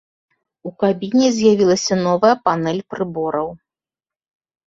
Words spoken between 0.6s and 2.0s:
У кабіне з'явілася